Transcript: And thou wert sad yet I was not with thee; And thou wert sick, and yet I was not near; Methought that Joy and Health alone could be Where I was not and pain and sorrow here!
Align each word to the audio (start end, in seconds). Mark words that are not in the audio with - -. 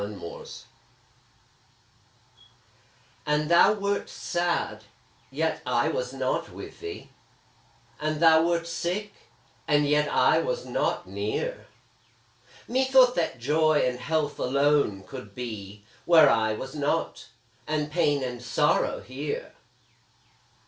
And 3.23 3.51
thou 3.51 3.73
wert 3.73 4.09
sad 4.09 4.85
yet 5.29 5.61
I 5.63 5.89
was 5.89 6.11
not 6.11 6.51
with 6.51 6.79
thee; 6.79 7.11
And 7.99 8.19
thou 8.19 8.41
wert 8.47 8.65
sick, 8.65 9.13
and 9.67 9.87
yet 9.87 10.09
I 10.11 10.39
was 10.39 10.65
not 10.65 11.05
near; 11.05 11.67
Methought 12.67 13.13
that 13.13 13.37
Joy 13.37 13.83
and 13.87 13.99
Health 13.99 14.39
alone 14.39 15.03
could 15.03 15.35
be 15.35 15.83
Where 16.05 16.31
I 16.31 16.53
was 16.53 16.73
not 16.73 17.27
and 17.67 17.91
pain 17.91 18.23
and 18.23 18.41
sorrow 18.41 19.01
here! 19.01 19.53